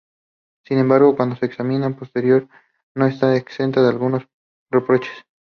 Sin 0.65 0.79
embargo, 0.79 1.15
cuando 1.15 1.35
se 1.35 1.45
examina 1.45 1.85
a 1.85 1.89
posteriori, 1.95 2.49
no 2.95 3.05
está 3.05 3.35
exenta 3.35 3.83
de 3.83 3.89
algunos 3.89 4.27
reproches. 4.71 5.13